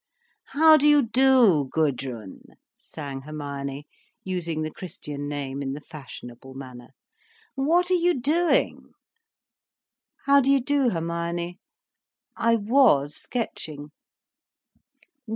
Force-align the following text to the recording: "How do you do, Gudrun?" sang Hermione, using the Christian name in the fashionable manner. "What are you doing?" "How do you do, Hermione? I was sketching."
"How 0.55 0.77
do 0.77 0.87
you 0.87 1.03
do, 1.03 1.69
Gudrun?" 1.71 2.41
sang 2.79 3.21
Hermione, 3.21 3.85
using 4.23 4.63
the 4.63 4.71
Christian 4.71 5.27
name 5.29 5.61
in 5.61 5.73
the 5.73 5.79
fashionable 5.79 6.55
manner. 6.55 6.95
"What 7.53 7.91
are 7.91 7.93
you 7.93 8.19
doing?" 8.19 8.93
"How 10.25 10.41
do 10.41 10.49
you 10.51 10.59
do, 10.59 10.89
Hermione? 10.89 11.59
I 12.35 12.55
was 12.55 13.13
sketching." 13.15 13.91